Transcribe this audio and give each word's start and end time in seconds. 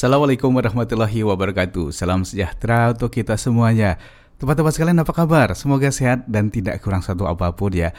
Assalamualaikum 0.00 0.56
warahmatullahi 0.56 1.20
wabarakatuh. 1.28 1.92
Salam 1.92 2.24
sejahtera 2.24 2.88
untuk 2.88 3.12
kita 3.12 3.36
semuanya. 3.36 4.00
Teman-teman 4.40 4.72
sekalian 4.72 5.04
apa 5.04 5.12
kabar? 5.12 5.52
Semoga 5.52 5.92
sehat 5.92 6.24
dan 6.24 6.48
tidak 6.48 6.80
kurang 6.80 7.04
satu 7.04 7.28
apa 7.28 7.52
pun 7.52 7.68
ya. 7.68 7.92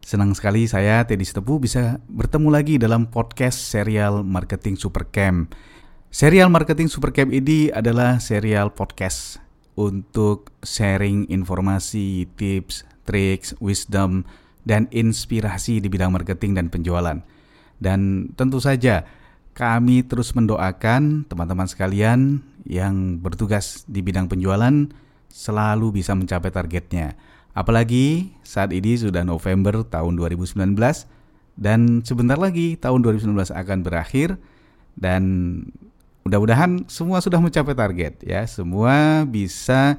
Senang 0.00 0.32
sekali 0.32 0.64
saya 0.64 1.04
Teddy 1.04 1.28
Stepu 1.28 1.60
bisa 1.60 2.00
bertemu 2.08 2.48
lagi 2.48 2.74
dalam 2.80 3.12
podcast 3.12 3.68
serial 3.68 4.24
Marketing 4.24 4.80
Supercamp. 4.80 5.52
Serial 6.08 6.48
Marketing 6.48 6.88
Supercamp 6.88 7.28
ini 7.28 7.68
adalah 7.68 8.16
serial 8.16 8.72
podcast 8.72 9.36
untuk 9.76 10.56
sharing 10.64 11.28
informasi, 11.28 12.32
tips, 12.40 12.88
triks, 13.04 13.52
wisdom, 13.60 14.24
dan 14.64 14.88
inspirasi 14.88 15.84
di 15.84 15.92
bidang 15.92 16.16
marketing 16.16 16.56
dan 16.56 16.72
penjualan. 16.72 17.20
Dan 17.76 18.32
tentu 18.40 18.56
saja 18.56 19.04
kami 19.56 20.04
terus 20.04 20.36
mendoakan 20.36 21.24
teman-teman 21.24 21.64
sekalian 21.64 22.44
yang 22.68 23.16
bertugas 23.16 23.88
di 23.88 24.04
bidang 24.04 24.28
penjualan 24.28 24.92
selalu 25.32 26.04
bisa 26.04 26.12
mencapai 26.12 26.52
targetnya. 26.52 27.16
Apalagi 27.56 28.36
saat 28.44 28.68
ini 28.76 29.00
sudah 29.00 29.24
November 29.24 29.80
tahun 29.80 30.20
2019 30.20 30.76
dan 31.56 32.04
sebentar 32.04 32.36
lagi 32.36 32.76
tahun 32.76 33.00
2019 33.00 33.32
akan 33.48 33.78
berakhir 33.80 34.36
dan 34.92 35.24
mudah-mudahan 36.28 36.84
semua 36.92 37.24
sudah 37.24 37.40
mencapai 37.40 37.72
target 37.72 38.20
ya. 38.28 38.44
Semua 38.44 39.24
bisa 39.24 39.96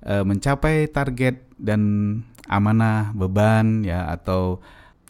uh, 0.00 0.24
mencapai 0.24 0.88
target 0.88 1.44
dan 1.60 1.82
amanah 2.48 3.12
beban 3.12 3.84
ya 3.84 4.08
atau 4.08 4.64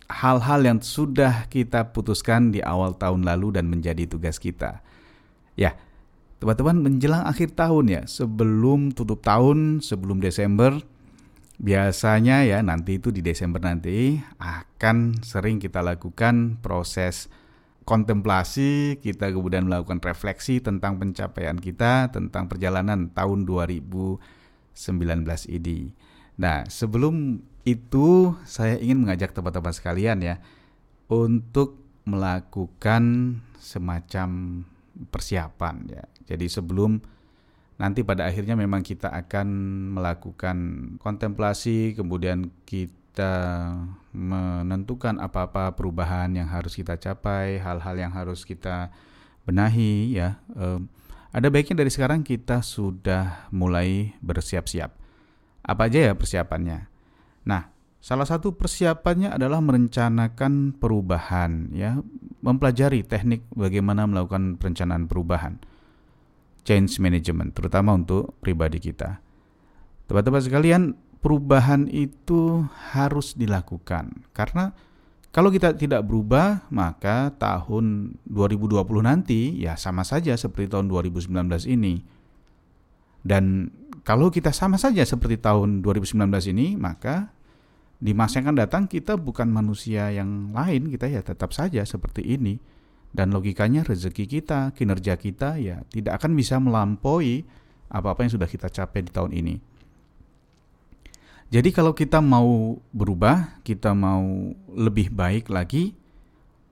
hal-hal 0.09 0.61
yang 0.65 0.80
sudah 0.80 1.47
kita 1.53 1.93
putuskan 1.93 2.51
di 2.51 2.65
awal 2.65 2.97
tahun 2.97 3.29
lalu 3.29 3.61
dan 3.61 3.69
menjadi 3.69 4.09
tugas 4.09 4.41
kita. 4.41 4.81
Ya, 5.55 5.77
teman-teman 6.41 6.81
menjelang 6.81 7.29
akhir 7.29 7.53
tahun 7.55 7.84
ya, 7.93 8.03
sebelum 8.09 8.97
tutup 8.97 9.20
tahun, 9.20 9.84
sebelum 9.84 10.25
Desember, 10.25 10.81
biasanya 11.61 12.47
ya 12.48 12.64
nanti 12.64 12.97
itu 12.97 13.11
di 13.12 13.20
Desember 13.20 13.59
nanti 13.61 14.23
akan 14.39 15.20
sering 15.20 15.59
kita 15.61 15.84
lakukan 15.84 16.56
proses 16.62 17.29
kontemplasi, 17.83 19.01
kita 19.01 19.33
kemudian 19.33 19.64
melakukan 19.64 20.05
refleksi 20.05 20.61
tentang 20.61 21.01
pencapaian 21.01 21.56
kita, 21.56 22.12
tentang 22.12 22.45
perjalanan 22.45 23.09
tahun 23.17 23.48
2019 23.48 24.20
ini. 25.48 25.97
Nah, 26.36 26.69
sebelum 26.69 27.42
itu 27.69 28.33
saya 28.48 28.80
ingin 28.80 29.05
mengajak 29.05 29.36
teman-teman 29.36 29.74
sekalian 29.77 30.19
ya 30.24 30.36
untuk 31.12 31.77
melakukan 32.08 33.36
semacam 33.61 34.28
persiapan 35.12 35.77
ya. 35.92 36.05
Jadi 36.24 36.48
sebelum 36.48 37.00
nanti 37.77 38.00
pada 38.02 38.24
akhirnya 38.24 38.56
memang 38.56 38.80
kita 38.80 39.12
akan 39.12 39.48
melakukan 39.94 40.56
kontemplasi 40.98 41.92
kemudian 41.92 42.48
kita 42.64 43.77
menentukan 44.16 45.20
apa-apa 45.20 45.77
perubahan 45.77 46.33
yang 46.33 46.48
harus 46.48 46.72
kita 46.72 46.96
capai, 46.96 47.61
hal-hal 47.61 47.96
yang 48.00 48.12
harus 48.16 48.48
kita 48.48 48.89
benahi 49.44 50.16
ya. 50.16 50.41
Eh, 50.56 50.80
ada 51.28 51.52
baiknya 51.52 51.84
dari 51.84 51.92
sekarang 51.92 52.24
kita 52.24 52.64
sudah 52.64 53.46
mulai 53.52 54.16
bersiap-siap 54.24 55.08
apa 55.69 55.92
aja 55.92 55.98
ya 56.11 56.12
persiapannya? 56.16 56.89
Nah, 57.49 57.73
salah 57.99 58.29
satu 58.29 58.53
persiapannya 58.53 59.33
adalah 59.33 59.65
merencanakan 59.65 60.77
perubahan 60.77 61.73
ya, 61.73 61.97
mempelajari 62.45 63.03
teknik 63.09 63.49
bagaimana 63.57 64.05
melakukan 64.05 64.61
perencanaan 64.61 65.09
perubahan. 65.09 65.57
Change 66.69 67.01
management 67.01 67.57
terutama 67.57 67.97
untuk 67.97 68.37
pribadi 68.45 68.77
kita. 68.77 69.25
Teman-teman 70.05 70.43
sekalian, 70.45 70.83
perubahan 71.25 71.89
itu 71.89 72.69
harus 72.93 73.33
dilakukan 73.33 74.29
karena 74.37 74.77
kalau 75.29 75.53
kita 75.53 75.77
tidak 75.77 76.08
berubah, 76.08 76.64
maka 76.73 77.31
tahun 77.37 78.17
2020 78.25 78.81
nanti 79.05 79.61
ya 79.61 79.77
sama 79.77 80.01
saja 80.01 80.33
seperti 80.35 80.73
tahun 80.73 80.89
2019 80.89 81.69
ini. 81.69 82.01
Dan 83.20 83.69
kalau 84.08 84.33
kita 84.33 84.57
sama 84.57 84.81
saja 84.81 85.05
seperti 85.05 85.37
tahun 85.37 85.85
2019 85.85 86.17
ini, 86.48 86.81
maka 86.81 87.29
di 87.98 88.14
masa 88.14 88.39
yang 88.39 88.51
akan 88.51 88.59
datang 88.63 88.85
kita 88.86 89.19
bukan 89.19 89.51
manusia 89.51 90.14
yang 90.14 90.55
lain, 90.55 90.86
kita 90.86 91.11
ya 91.11 91.19
tetap 91.19 91.51
saja 91.51 91.83
seperti 91.83 92.23
ini. 92.23 92.59
Dan 93.09 93.35
logikanya 93.35 93.83
rezeki 93.83 94.29
kita, 94.29 94.70
kinerja 94.77 95.19
kita 95.19 95.59
ya 95.59 95.83
tidak 95.91 96.23
akan 96.23 96.37
bisa 96.39 96.61
melampaui 96.63 97.42
apa-apa 97.89 98.29
yang 98.29 98.33
sudah 98.39 98.47
kita 98.47 98.70
capai 98.70 99.03
di 99.03 99.11
tahun 99.11 99.33
ini. 99.35 99.55
Jadi 101.48 101.73
kalau 101.73 101.97
kita 101.97 102.20
mau 102.20 102.77
berubah, 102.92 103.64
kita 103.64 103.97
mau 103.97 104.53
lebih 104.77 105.08
baik 105.08 105.48
lagi, 105.48 105.97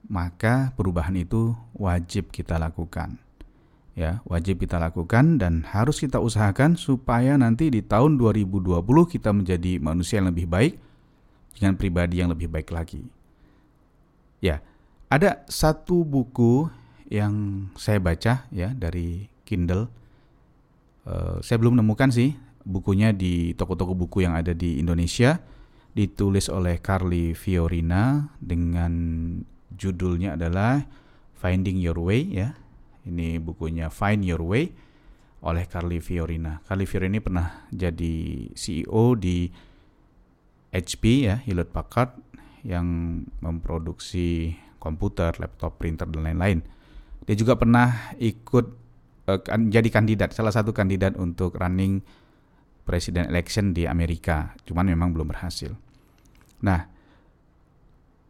maka 0.07 0.71
perubahan 0.77 1.17
itu 1.17 1.57
wajib 1.75 2.31
kita 2.31 2.55
lakukan 2.55 3.19
ya 3.97 4.21
wajib 4.29 4.61
kita 4.61 4.77
lakukan 4.77 5.41
dan 5.41 5.65
harus 5.65 5.97
kita 5.97 6.21
usahakan 6.21 6.77
supaya 6.77 7.33
nanti 7.33 7.73
di 7.73 7.81
tahun 7.81 8.21
2020 8.21 8.85
kita 9.09 9.33
menjadi 9.33 9.81
manusia 9.81 10.21
yang 10.21 10.29
lebih 10.29 10.45
baik 10.45 10.77
dengan 11.57 11.73
pribadi 11.75 12.21
yang 12.21 12.29
lebih 12.29 12.47
baik 12.47 12.69
lagi. 12.69 13.01
Ya, 14.37 14.61
ada 15.09 15.41
satu 15.49 16.05
buku 16.05 16.69
yang 17.09 17.67
saya 17.73 17.97
baca 17.97 18.45
ya 18.53 18.69
dari 18.77 19.25
Kindle. 19.41 19.89
Uh, 21.07 21.41
saya 21.41 21.57
belum 21.57 21.81
menemukan 21.81 22.13
sih 22.13 22.37
bukunya 22.61 23.15
di 23.15 23.57
toko-toko 23.57 23.97
buku 23.97 24.21
yang 24.23 24.37
ada 24.37 24.53
di 24.53 24.77
Indonesia. 24.77 25.41
Ditulis 25.97 26.45
oleh 26.53 26.77
Carly 26.77 27.33
Fiorina 27.33 28.29
dengan 28.37 28.93
judulnya 29.73 30.37
adalah 30.37 30.85
Finding 31.41 31.81
Your 31.81 31.97
Way 31.97 32.21
ya 32.37 32.53
ini 33.07 33.39
bukunya 33.39 33.87
Find 33.87 34.27
Your 34.27 34.43
Way 34.43 34.75
oleh 35.47 35.63
Carly 35.65 36.03
Fiorina. 36.03 36.59
Carly 36.67 36.83
Fiorina 36.83 37.23
pernah 37.23 37.65
jadi 37.71 38.47
CEO 38.51 39.15
di 39.15 39.47
HP 40.71 41.29
ya, 41.29 41.39
Hewlett 41.43 41.71
Packard 41.71 42.17
yang 42.67 42.85
memproduksi 43.39 44.55
komputer, 44.77 45.35
laptop, 45.39 45.79
printer 45.79 46.07
dan 46.07 46.27
lain-lain. 46.27 46.59
Dia 47.27 47.35
juga 47.35 47.59
pernah 47.59 48.15
ikut 48.19 48.65
uh, 49.27 49.39
jadi 49.67 49.89
kandidat, 49.91 50.31
salah 50.35 50.51
satu 50.51 50.71
kandidat 50.71 51.15
untuk 51.19 51.55
running 51.59 52.03
presiden 52.87 53.27
election 53.27 53.75
di 53.75 53.83
Amerika, 53.83 54.55
cuman 54.63 54.87
memang 54.87 55.11
belum 55.11 55.27
berhasil. 55.27 55.75
Nah, 56.63 56.87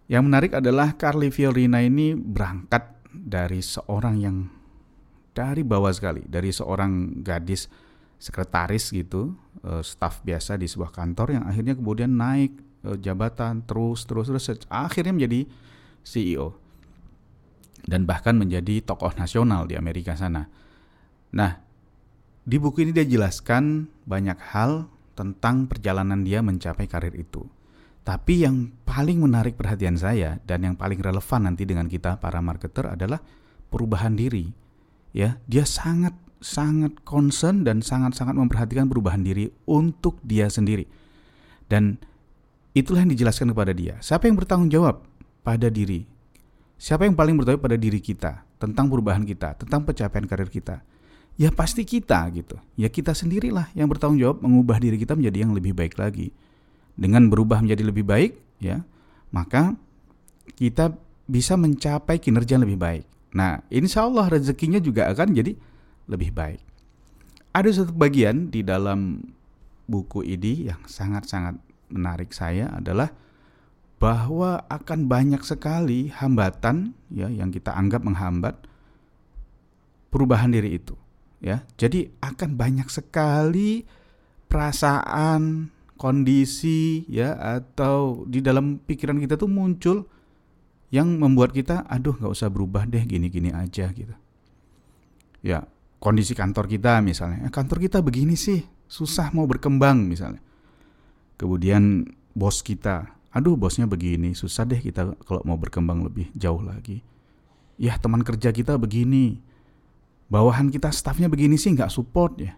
yang 0.10 0.26
menarik 0.26 0.58
adalah 0.58 0.98
Carly 0.98 1.30
Fiorina 1.30 1.84
ini 1.84 2.18
berangkat 2.18 2.98
dari 3.14 3.62
seorang 3.62 4.16
yang 4.18 4.38
dari 5.38 5.62
bawah 5.62 5.94
sekali 5.94 6.26
dari 6.26 6.50
seorang 6.50 7.22
gadis 7.22 7.70
sekretaris 8.18 8.90
gitu 8.94 9.38
uh, 9.62 9.82
staf 9.86 10.26
biasa 10.26 10.58
di 10.58 10.66
sebuah 10.66 10.90
kantor 10.94 11.38
yang 11.38 11.44
akhirnya 11.46 11.78
kemudian 11.78 12.18
naik 12.18 12.54
uh, 12.86 12.98
jabatan 12.98 13.62
terus 13.66 14.06
terus 14.10 14.30
terus 14.30 14.66
akhirnya 14.70 15.14
menjadi 15.14 15.46
CEO 16.02 16.58
dan 17.88 18.04
bahkan 18.04 18.36
menjadi 18.36 18.84
tokoh 18.84 19.16
nasional 19.16 19.64
di 19.64 19.80
Amerika 19.80 20.18
sana. 20.18 20.52
Nah, 21.32 21.56
di 22.44 22.60
buku 22.60 22.84
ini 22.84 22.92
dia 22.92 23.08
jelaskan 23.08 23.88
banyak 24.04 24.40
hal 24.52 24.92
tentang 25.16 25.72
perjalanan 25.72 26.22
dia 26.22 26.44
mencapai 26.44 26.86
karir 26.86 27.16
itu. 27.16 27.48
Tapi 28.04 28.48
yang 28.48 28.72
paling 28.88 29.20
menarik 29.20 29.60
perhatian 29.60 30.00
saya 30.00 30.40
dan 30.48 30.64
yang 30.64 30.76
paling 30.80 31.00
relevan 31.00 31.44
nanti 31.44 31.68
dengan 31.68 31.92
kita 31.92 32.20
para 32.24 32.40
marketer 32.40 32.88
adalah 32.96 33.20
perubahan 33.68 34.16
diri 34.16 34.48
ya 35.12 35.36
dia 35.44 35.68
sangat 35.68 36.16
sangat 36.40 37.02
concern 37.02 37.66
dan 37.66 37.82
sangat-sangat 37.82 38.38
memperhatikan 38.38 38.86
perubahan 38.86 39.26
diri 39.26 39.50
untuk 39.66 40.22
dia 40.22 40.48
sendiri. 40.48 40.86
Dan 41.68 42.00
itulah 42.78 43.04
yang 43.04 43.12
dijelaskan 43.12 43.52
kepada 43.52 43.74
dia. 43.74 43.98
Siapa 44.00 44.30
yang 44.30 44.38
bertanggung 44.38 44.72
jawab 44.72 45.04
pada 45.42 45.68
diri? 45.68 46.06
Siapa 46.78 47.10
yang 47.10 47.18
paling 47.18 47.36
bertanggung 47.38 47.64
pada 47.66 47.78
diri 47.78 47.98
kita 47.98 48.46
tentang 48.62 48.88
perubahan 48.88 49.26
kita, 49.26 49.58
tentang 49.58 49.82
pencapaian 49.84 50.26
karir 50.30 50.50
kita? 50.50 50.86
Ya 51.38 51.54
pasti 51.54 51.86
kita 51.86 52.26
gitu. 52.34 52.58
Ya 52.74 52.90
kita 52.90 53.14
sendirilah 53.14 53.70
yang 53.78 53.90
bertanggung 53.90 54.18
jawab 54.18 54.42
mengubah 54.42 54.82
diri 54.82 54.98
kita 54.98 55.14
menjadi 55.14 55.46
yang 55.46 55.54
lebih 55.54 55.78
baik 55.78 55.98
lagi. 55.98 56.34
Dengan 56.98 57.30
berubah 57.30 57.62
menjadi 57.62 57.86
lebih 57.86 58.10
baik, 58.10 58.42
ya, 58.58 58.82
maka 59.30 59.78
kita 60.58 60.98
bisa 61.30 61.54
mencapai 61.54 62.18
kinerja 62.18 62.58
yang 62.58 62.66
lebih 62.66 62.82
baik. 62.82 63.06
Nah, 63.38 63.62
insya 63.70 64.10
Allah 64.10 64.34
rezekinya 64.34 64.82
juga 64.82 65.06
akan 65.14 65.38
jadi 65.38 65.54
lebih 66.08 66.32
baik. 66.34 66.64
Ada 67.52 67.84
satu 67.84 67.94
bagian 67.96 68.50
di 68.50 68.64
dalam 68.64 69.24
buku 69.88 70.24
ini 70.24 70.68
yang 70.68 70.84
sangat-sangat 70.84 71.60
menarik 71.88 72.36
saya 72.36 72.72
adalah 72.76 73.12
bahwa 73.98 74.62
akan 74.70 75.10
banyak 75.10 75.42
sekali 75.42 76.14
hambatan 76.14 76.94
ya 77.10 77.32
yang 77.32 77.50
kita 77.50 77.74
anggap 77.74 78.06
menghambat 78.06 78.56
perubahan 80.14 80.54
diri 80.54 80.78
itu 80.78 80.94
ya. 81.42 81.66
Jadi 81.80 82.14
akan 82.22 82.54
banyak 82.54 82.88
sekali 82.94 83.84
perasaan, 84.48 85.74
kondisi 85.98 87.04
ya 87.10 87.34
atau 87.36 88.24
di 88.30 88.40
dalam 88.40 88.78
pikiran 88.78 89.18
kita 89.18 89.36
tuh 89.36 89.50
muncul 89.50 90.06
yang 90.94 91.20
membuat 91.20 91.52
kita 91.52 91.84
aduh 91.90 92.16
nggak 92.16 92.32
usah 92.32 92.48
berubah 92.48 92.88
deh 92.88 93.04
gini-gini 93.04 93.52
aja 93.52 93.92
gitu. 93.92 94.14
Ya, 95.42 95.66
kondisi 95.98 96.38
kantor 96.38 96.70
kita 96.70 97.02
misalnya, 97.02 97.50
eh, 97.50 97.54
kantor 97.54 97.78
kita 97.82 98.00
begini 98.06 98.38
sih, 98.38 98.62
susah 98.86 99.34
mau 99.34 99.50
berkembang 99.50 100.06
misalnya. 100.06 100.42
Kemudian 101.38 102.06
bos 102.34 102.62
kita, 102.66 103.18
aduh 103.34 103.58
bosnya 103.58 103.86
begini, 103.86 104.34
susah 104.34 104.66
deh 104.66 104.82
kita 104.82 105.14
kalau 105.26 105.42
mau 105.46 105.58
berkembang 105.58 106.02
lebih 106.06 106.30
jauh 106.34 106.62
lagi. 106.62 107.02
Ya 107.78 107.94
teman 108.02 108.26
kerja 108.26 108.50
kita 108.50 108.78
begini, 108.82 109.38
bawahan 110.34 110.74
kita 110.74 110.90
stafnya 110.90 111.30
begini 111.30 111.58
sih 111.58 111.74
nggak 111.74 111.94
support 111.94 112.42
ya. 112.42 112.58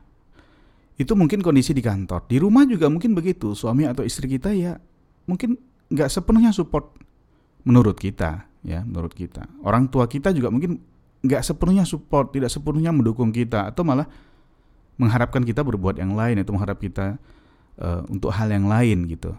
Itu 0.99 1.15
mungkin 1.15 1.39
kondisi 1.39 1.71
di 1.71 1.79
kantor. 1.79 2.27
Di 2.27 2.43
rumah 2.43 2.67
juga 2.67 2.91
mungkin 2.91 3.15
begitu. 3.15 3.55
Suami 3.55 3.87
atau 3.87 4.03
istri 4.03 4.27
kita 4.27 4.51
ya 4.51 4.75
mungkin 5.27 5.55
nggak 5.87 6.11
sepenuhnya 6.11 6.51
support 6.51 6.91
menurut 7.63 7.95
kita 7.95 8.47
ya 8.67 8.83
menurut 8.83 9.15
kita. 9.15 9.47
Orang 9.63 9.87
tua 9.87 10.11
kita 10.11 10.35
juga 10.35 10.51
mungkin 10.51 10.79
nggak 11.25 11.41
sepenuhnya 11.43 11.83
support, 11.83 12.31
tidak 12.31 12.51
sepenuhnya 12.51 12.95
mendukung 12.95 13.33
kita 13.35 13.67
atau 13.71 13.83
malah 13.83 14.07
mengharapkan 14.99 15.43
kita 15.43 15.63
berbuat 15.63 15.99
yang 15.99 16.15
lain 16.15 16.43
atau 16.43 16.55
mengharap 16.55 16.79
kita 16.79 17.19
uh, 17.79 18.03
untuk 18.11 18.31
hal 18.35 18.51
yang 18.51 18.67
lain 18.67 19.07
gitu. 19.07 19.35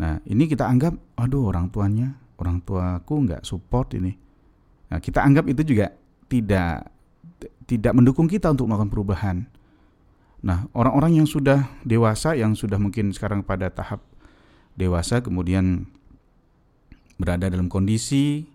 Nah 0.00 0.20
ini 0.24 0.48
kita 0.48 0.64
anggap, 0.64 0.96
aduh 1.16 1.48
orang 1.52 1.68
tuanya, 1.68 2.16
orang 2.40 2.60
tuaku 2.64 3.28
nggak 3.28 3.44
support 3.44 3.92
ini. 3.96 4.16
Nah 4.92 5.00
kita 5.00 5.24
anggap 5.24 5.48
itu 5.48 5.62
juga 5.64 5.92
tidak 6.28 6.88
tidak 7.68 7.92
mendukung 7.96 8.28
kita 8.28 8.52
untuk 8.52 8.68
melakukan 8.68 8.92
perubahan. 8.92 9.36
Nah, 10.42 10.66
orang-orang 10.74 11.22
yang 11.22 11.28
sudah 11.30 11.70
dewasa, 11.86 12.34
yang 12.34 12.58
sudah 12.58 12.74
mungkin 12.74 13.14
sekarang 13.14 13.46
pada 13.46 13.70
tahap 13.70 14.02
dewasa, 14.74 15.22
kemudian 15.22 15.86
berada 17.14 17.46
dalam 17.46 17.70
kondisi 17.70 18.50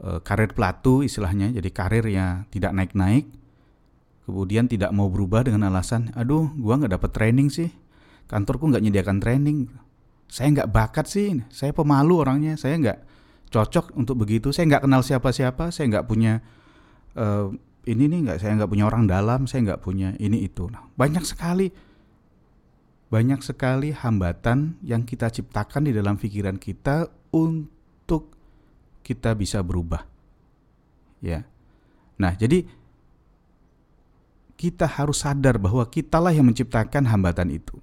e, 0.00 0.22
karir 0.22 0.50
pelatu, 0.54 1.02
istilahnya, 1.04 1.52
jadi 1.54 1.70
karirnya 1.70 2.26
tidak 2.50 2.72
naik-naik, 2.74 3.28
kemudian 4.24 4.66
tidak 4.66 4.90
mau 4.90 5.06
berubah 5.12 5.46
dengan 5.46 5.68
alasan, 5.70 6.14
aduh, 6.16 6.50
gua 6.56 6.80
nggak 6.80 6.96
dapat 6.96 7.10
training 7.12 7.48
sih, 7.52 7.70
kantorku 8.26 8.70
nggak 8.70 8.82
menyediakan 8.82 9.18
training, 9.20 9.70
saya 10.26 10.50
nggak 10.50 10.70
bakat 10.72 11.06
sih, 11.06 11.42
saya 11.52 11.70
pemalu 11.70 12.24
orangnya, 12.24 12.58
saya 12.58 12.80
nggak 12.80 12.98
cocok 13.54 13.94
untuk 13.94 14.18
begitu, 14.18 14.50
saya 14.50 14.66
nggak 14.66 14.82
kenal 14.88 15.02
siapa-siapa, 15.04 15.70
saya 15.70 15.86
nggak 15.94 16.06
punya 16.10 16.42
uh, 17.14 17.54
ini 17.86 18.10
nih 18.10 18.20
nggak 18.26 18.38
saya 18.40 18.52
nggak 18.58 18.70
punya 18.70 18.84
orang 18.88 19.04
dalam 19.06 19.46
saya 19.46 19.72
nggak 19.72 19.82
punya 19.84 20.16
ini 20.18 20.42
itu. 20.44 20.68
Nah 20.72 20.88
banyak 20.96 21.22
sekali 21.22 21.70
banyak 23.12 23.40
sekali 23.46 23.94
hambatan 23.94 24.80
yang 24.82 25.06
kita 25.06 25.30
ciptakan 25.30 25.86
di 25.86 25.92
dalam 25.94 26.18
pikiran 26.18 26.58
kita 26.58 27.06
untuk 27.30 28.33
kita 29.04 29.36
bisa 29.36 29.60
berubah. 29.60 30.08
Ya. 31.20 31.44
Nah 32.16 32.32
jadi 32.32 32.64
kita 34.56 34.88
harus 34.88 35.20
sadar 35.20 35.60
bahwa 35.60 35.84
kitalah 35.84 36.32
yang 36.32 36.48
menciptakan 36.48 37.04
hambatan 37.04 37.52
itu. 37.52 37.76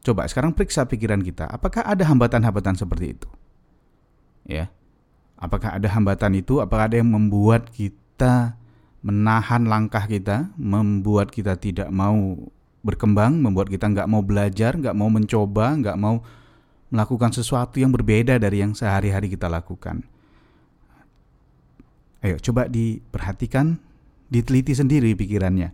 Coba 0.00 0.24
sekarang 0.24 0.56
periksa 0.56 0.88
pikiran 0.88 1.20
kita. 1.20 1.44
Apakah 1.44 1.84
ada 1.84 2.08
hambatan-hambatan 2.08 2.80
seperti 2.80 3.18
itu? 3.18 3.28
Ya. 4.48 4.72
Apakah 5.36 5.76
ada 5.76 5.86
hambatan 5.92 6.40
itu? 6.40 6.64
Apakah 6.64 6.88
ada 6.88 6.96
yang 6.96 7.12
membuat 7.12 7.68
kita 7.70 8.56
menahan 9.04 9.68
langkah 9.68 10.08
kita, 10.08 10.50
membuat 10.58 11.30
kita 11.30 11.54
tidak 11.60 11.92
mau 11.92 12.48
berkembang, 12.82 13.38
membuat 13.38 13.70
kita 13.70 13.86
nggak 13.90 14.08
mau 14.10 14.22
belajar, 14.24 14.74
nggak 14.74 14.96
mau 14.96 15.10
mencoba, 15.12 15.66
nggak 15.78 15.98
mau 15.98 16.22
melakukan 16.88 17.32
sesuatu 17.36 17.76
yang 17.80 17.92
berbeda 17.92 18.40
dari 18.40 18.64
yang 18.64 18.72
sehari-hari 18.72 19.28
kita 19.28 19.48
lakukan. 19.48 20.04
Ayo 22.24 22.40
coba 22.42 22.66
diperhatikan, 22.66 23.78
diteliti 24.26 24.74
sendiri 24.74 25.14
pikirannya. 25.14 25.70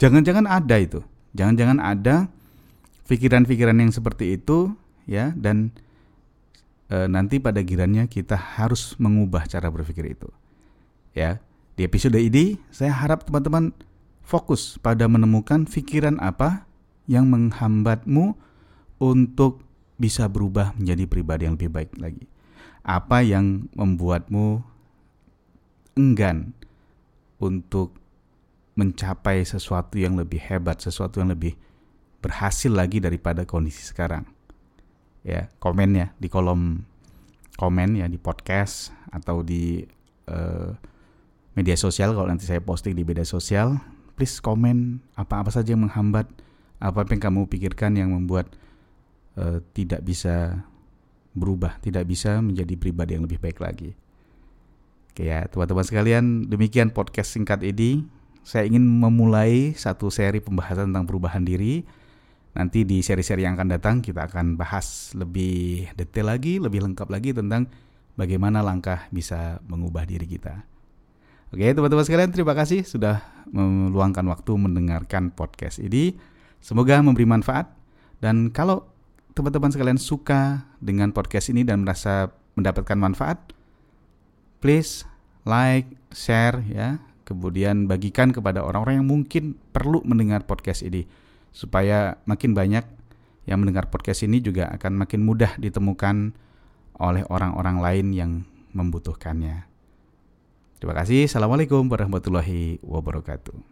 Jangan-jangan 0.00 0.48
ada 0.48 0.76
itu, 0.80 1.04
jangan-jangan 1.36 1.78
ada 1.82 2.32
pikiran-pikiran 3.06 3.76
yang 3.76 3.92
seperti 3.92 4.40
itu, 4.40 4.72
ya, 5.04 5.36
dan 5.36 5.68
e, 6.88 7.06
nanti 7.06 7.36
pada 7.36 7.60
girannya 7.60 8.08
kita 8.08 8.34
harus 8.34 8.96
mengubah 8.96 9.44
cara 9.44 9.68
berpikir 9.68 10.16
itu, 10.16 10.32
ya. 11.12 11.38
Di 11.76 11.84
episode 11.84 12.16
ini, 12.16 12.56
saya 12.72 12.92
harap 12.92 13.28
teman-teman 13.28 13.72
fokus 14.24 14.80
pada 14.80 15.04
menemukan 15.08 15.68
pikiran 15.68 16.16
apa 16.24 16.64
yang 17.04 17.28
menghambatmu 17.28 18.32
untuk 19.02 19.60
bisa 19.96 20.26
berubah 20.26 20.74
menjadi 20.78 21.04
pribadi 21.08 21.48
yang 21.48 21.54
lebih 21.56 21.70
baik 21.72 21.92
lagi. 22.00 22.24
Apa 22.82 23.22
yang 23.22 23.70
membuatmu 23.76 24.62
enggan 25.94 26.56
untuk 27.38 27.94
mencapai 28.74 29.44
sesuatu 29.44 30.00
yang 30.00 30.16
lebih 30.16 30.40
hebat, 30.40 30.80
sesuatu 30.80 31.20
yang 31.20 31.30
lebih 31.30 31.54
berhasil 32.24 32.72
lagi 32.72 32.98
daripada 32.98 33.44
kondisi 33.44 33.84
sekarang. 33.84 34.24
Ya, 35.22 35.52
komen 35.62 35.94
ya 35.94 36.06
di 36.18 36.26
kolom 36.26 36.82
komen 37.60 38.00
ya 38.00 38.08
di 38.08 38.18
podcast 38.18 38.90
atau 39.12 39.44
di 39.44 39.84
uh, 40.26 40.72
media 41.52 41.76
sosial 41.76 42.16
kalau 42.16 42.26
nanti 42.26 42.48
saya 42.48 42.64
posting 42.64 42.96
di 42.96 43.04
media 43.04 43.28
sosial 43.28 43.76
please 44.16 44.40
komen 44.40 45.04
apa-apa 45.14 45.52
saja 45.52 45.76
yang 45.76 45.84
menghambat 45.84 46.26
apa 46.82 47.06
yang 47.12 47.22
kamu 47.22 47.46
pikirkan 47.46 47.94
yang 47.94 48.10
membuat 48.10 48.50
uh, 49.36 49.58
tidak 49.72 50.04
bisa 50.04 50.64
berubah 51.32 51.80
tidak 51.80 52.04
bisa 52.08 52.38
menjadi 52.44 52.74
pribadi 52.76 53.16
yang 53.16 53.24
lebih 53.24 53.40
baik 53.40 53.58
lagi. 53.60 53.96
Oke 55.12 55.28
ya 55.28 55.44
teman-teman 55.48 55.84
sekalian 55.84 56.24
demikian 56.48 56.92
podcast 56.92 57.36
singkat 57.36 57.60
ini. 57.64 58.04
Saya 58.42 58.66
ingin 58.66 58.82
memulai 58.82 59.70
satu 59.78 60.10
seri 60.10 60.42
pembahasan 60.42 60.90
tentang 60.90 61.06
perubahan 61.06 61.46
diri. 61.46 61.86
Nanti 62.52 62.84
di 62.84 63.00
seri-seri 63.00 63.48
yang 63.48 63.56
akan 63.56 63.68
datang 63.80 63.96
kita 64.04 64.28
akan 64.28 64.60
bahas 64.60 65.16
lebih 65.16 65.88
detail 65.96 66.28
lagi 66.28 66.60
lebih 66.60 66.84
lengkap 66.84 67.08
lagi 67.08 67.32
tentang 67.32 67.64
bagaimana 68.12 68.60
langkah 68.60 69.08
bisa 69.08 69.56
mengubah 69.64 70.04
diri 70.04 70.28
kita. 70.28 70.60
Oke 71.52 71.68
teman-teman 71.72 72.04
sekalian 72.04 72.32
terima 72.32 72.52
kasih 72.52 72.84
sudah 72.84 73.24
meluangkan 73.52 74.24
waktu 74.28 74.52
mendengarkan 74.56 75.32
podcast 75.32 75.80
ini. 75.80 76.16
Semoga 76.60 77.00
memberi 77.00 77.24
manfaat. 77.24 77.72
Dan 78.22 78.54
kalau 78.54 78.91
teman-teman 79.32 79.72
sekalian 79.72 80.00
suka 80.00 80.68
dengan 80.78 81.12
podcast 81.12 81.48
ini 81.48 81.64
dan 81.64 81.84
merasa 81.84 82.32
mendapatkan 82.56 82.96
manfaat, 82.96 83.52
please 84.60 85.08
like, 85.48 85.88
share 86.12 86.60
ya, 86.68 87.00
kemudian 87.24 87.88
bagikan 87.88 88.30
kepada 88.30 88.60
orang-orang 88.60 89.00
yang 89.00 89.08
mungkin 89.08 89.56
perlu 89.72 90.04
mendengar 90.04 90.44
podcast 90.44 90.84
ini 90.84 91.08
supaya 91.52 92.20
makin 92.28 92.52
banyak 92.52 92.84
yang 93.48 93.58
mendengar 93.58 93.90
podcast 93.90 94.22
ini 94.22 94.38
juga 94.38 94.70
akan 94.70 95.02
makin 95.02 95.26
mudah 95.26 95.58
ditemukan 95.58 96.36
oleh 97.02 97.24
orang-orang 97.26 97.76
lain 97.82 98.06
yang 98.14 98.32
membutuhkannya. 98.76 99.66
Terima 100.78 100.94
kasih. 100.98 101.26
Assalamualaikum 101.26 101.86
warahmatullahi 101.90 102.78
wabarakatuh. 102.82 103.71